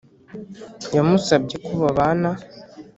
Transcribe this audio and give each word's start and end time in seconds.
yamusabye 0.95 1.55
ko 1.65 1.71
babana 1.81 2.31